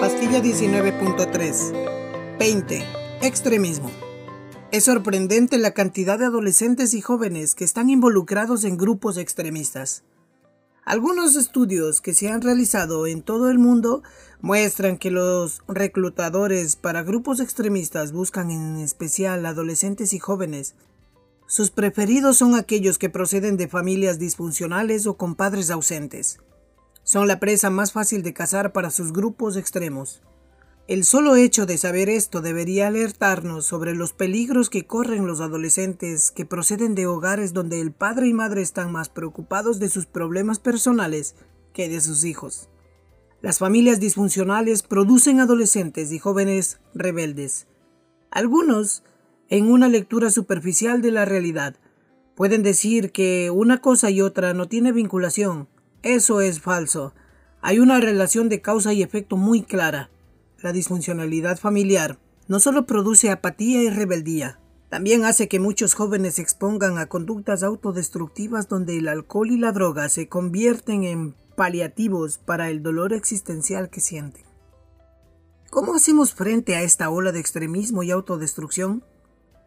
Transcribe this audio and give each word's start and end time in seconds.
Pastilla 0.00 0.40
19.3 0.42 2.38
20. 2.38 2.82
Extremismo. 3.20 3.90
Es 4.72 4.84
sorprendente 4.84 5.58
la 5.58 5.72
cantidad 5.72 6.18
de 6.18 6.24
adolescentes 6.24 6.94
y 6.94 7.02
jóvenes 7.02 7.54
que 7.54 7.64
están 7.64 7.90
involucrados 7.90 8.64
en 8.64 8.78
grupos 8.78 9.18
extremistas. 9.18 10.04
Algunos 10.86 11.36
estudios 11.36 12.00
que 12.00 12.14
se 12.14 12.30
han 12.30 12.40
realizado 12.40 13.06
en 13.06 13.20
todo 13.20 13.50
el 13.50 13.58
mundo 13.58 14.02
muestran 14.40 14.96
que 14.96 15.10
los 15.10 15.60
reclutadores 15.68 16.76
para 16.76 17.02
grupos 17.02 17.38
extremistas 17.38 18.12
buscan 18.12 18.50
en 18.50 18.78
especial 18.78 19.44
adolescentes 19.44 20.14
y 20.14 20.18
jóvenes. 20.18 20.76
Sus 21.46 21.70
preferidos 21.70 22.38
son 22.38 22.54
aquellos 22.54 22.96
que 22.96 23.10
proceden 23.10 23.58
de 23.58 23.68
familias 23.68 24.18
disfuncionales 24.18 25.06
o 25.06 25.18
con 25.18 25.34
padres 25.34 25.70
ausentes. 25.70 26.38
Son 27.10 27.26
la 27.26 27.40
presa 27.40 27.70
más 27.70 27.90
fácil 27.90 28.22
de 28.22 28.32
cazar 28.32 28.72
para 28.72 28.92
sus 28.92 29.12
grupos 29.12 29.56
extremos. 29.56 30.22
El 30.86 31.02
solo 31.02 31.34
hecho 31.34 31.66
de 31.66 31.76
saber 31.76 32.08
esto 32.08 32.40
debería 32.40 32.86
alertarnos 32.86 33.66
sobre 33.66 33.96
los 33.96 34.12
peligros 34.12 34.70
que 34.70 34.86
corren 34.86 35.26
los 35.26 35.40
adolescentes 35.40 36.30
que 36.30 36.46
proceden 36.46 36.94
de 36.94 37.08
hogares 37.08 37.52
donde 37.52 37.80
el 37.80 37.90
padre 37.90 38.28
y 38.28 38.32
madre 38.32 38.62
están 38.62 38.92
más 38.92 39.08
preocupados 39.08 39.80
de 39.80 39.88
sus 39.88 40.06
problemas 40.06 40.60
personales 40.60 41.34
que 41.72 41.88
de 41.88 42.00
sus 42.00 42.22
hijos. 42.22 42.68
Las 43.42 43.58
familias 43.58 43.98
disfuncionales 43.98 44.84
producen 44.84 45.40
adolescentes 45.40 46.12
y 46.12 46.20
jóvenes 46.20 46.78
rebeldes. 46.94 47.66
Algunos, 48.30 49.02
en 49.48 49.68
una 49.68 49.88
lectura 49.88 50.30
superficial 50.30 51.02
de 51.02 51.10
la 51.10 51.24
realidad, 51.24 51.74
pueden 52.36 52.62
decir 52.62 53.10
que 53.10 53.50
una 53.50 53.80
cosa 53.80 54.10
y 54.10 54.20
otra 54.20 54.54
no 54.54 54.68
tiene 54.68 54.92
vinculación. 54.92 55.66
Eso 56.02 56.40
es 56.40 56.60
falso. 56.60 57.14
Hay 57.60 57.78
una 57.78 58.00
relación 58.00 58.48
de 58.48 58.60
causa 58.60 58.92
y 58.92 59.02
efecto 59.02 59.36
muy 59.36 59.62
clara. 59.62 60.10
La 60.62 60.72
disfuncionalidad 60.72 61.58
familiar 61.58 62.18
no 62.48 62.60
solo 62.60 62.86
produce 62.86 63.30
apatía 63.30 63.82
y 63.82 63.90
rebeldía, 63.90 64.60
también 64.90 65.24
hace 65.24 65.48
que 65.48 65.60
muchos 65.60 65.94
jóvenes 65.94 66.34
se 66.34 66.42
expongan 66.42 66.98
a 66.98 67.06
conductas 67.06 67.62
autodestructivas 67.62 68.68
donde 68.68 68.98
el 68.98 69.06
alcohol 69.06 69.52
y 69.52 69.56
la 69.56 69.70
droga 69.70 70.08
se 70.08 70.28
convierten 70.28 71.04
en 71.04 71.36
paliativos 71.54 72.38
para 72.38 72.70
el 72.70 72.82
dolor 72.82 73.12
existencial 73.12 73.88
que 73.88 74.00
sienten. 74.00 74.44
¿Cómo 75.70 75.94
hacemos 75.94 76.34
frente 76.34 76.74
a 76.74 76.82
esta 76.82 77.08
ola 77.08 77.30
de 77.30 77.38
extremismo 77.38 78.02
y 78.02 78.10
autodestrucción? 78.10 79.04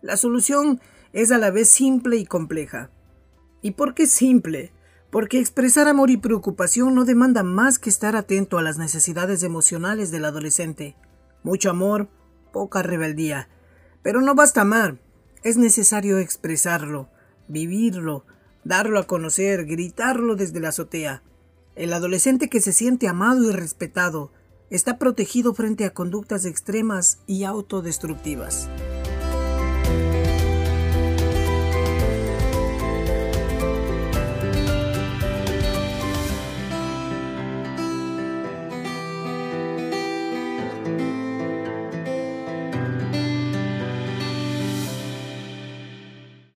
La 0.01 0.17
solución 0.17 0.81
es 1.13 1.31
a 1.31 1.37
la 1.37 1.51
vez 1.51 1.69
simple 1.69 2.17
y 2.17 2.25
compleja. 2.25 2.89
¿Y 3.61 3.71
por 3.71 3.93
qué 3.93 4.07
simple? 4.07 4.73
Porque 5.13 5.39
expresar 5.39 5.87
amor 5.87 6.09
y 6.09 6.17
preocupación 6.17 6.95
no 6.95 7.05
demanda 7.05 7.43
más 7.43 7.77
que 7.77 7.91
estar 7.91 8.15
atento 8.15 8.57
a 8.57 8.63
las 8.63 8.79
necesidades 8.79 9.43
emocionales 9.43 10.09
del 10.09 10.25
adolescente. 10.25 10.95
Mucho 11.43 11.69
amor, 11.69 12.09
poca 12.51 12.81
rebeldía. 12.81 13.47
Pero 14.01 14.21
no 14.21 14.33
basta 14.33 14.61
amar, 14.61 14.97
es 15.43 15.55
necesario 15.55 16.17
expresarlo, 16.17 17.11
vivirlo, 17.47 18.25
darlo 18.63 18.97
a 18.97 19.05
conocer, 19.05 19.65
gritarlo 19.65 20.35
desde 20.35 20.59
la 20.59 20.69
azotea. 20.69 21.21
El 21.75 21.93
adolescente 21.93 22.49
que 22.49 22.59
se 22.59 22.73
siente 22.73 23.07
amado 23.07 23.47
y 23.47 23.51
respetado 23.51 24.31
está 24.71 24.97
protegido 24.97 25.53
frente 25.53 25.85
a 25.85 25.93
conductas 25.93 26.43
extremas 26.43 27.19
y 27.27 27.43
autodestructivas. 27.43 28.67